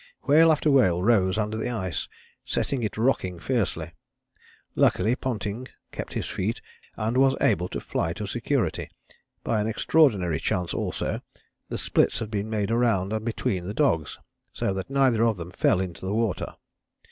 Whale 0.23 0.51
after 0.51 0.71
whale 0.71 1.03
rose 1.03 1.37
under 1.37 1.55
the 1.57 1.69
ice, 1.69 2.07
setting 2.43 2.81
it 2.81 2.97
rocking 2.97 3.37
fiercely; 3.37 3.91
luckily 4.75 5.15
Ponting 5.15 5.67
kept 5.91 6.13
his 6.13 6.25
feet 6.25 6.59
and 6.97 7.17
was 7.17 7.35
able 7.39 7.67
to 7.67 7.79
fly 7.79 8.11
to 8.13 8.25
security. 8.25 8.89
By 9.43 9.61
an 9.61 9.67
extraordinary 9.67 10.39
chance 10.39 10.73
also, 10.73 11.21
the 11.69 11.77
splits 11.77 12.17
had 12.17 12.31
been 12.31 12.49
made 12.49 12.71
around 12.71 13.13
and 13.13 13.23
between 13.23 13.65
the 13.65 13.75
dogs, 13.75 14.17
so 14.53 14.73
that 14.73 14.89
neither 14.89 15.23
of 15.23 15.37
them 15.37 15.51
fell 15.51 15.79
into 15.79 16.03
the 16.03 16.15
water. 16.15 16.55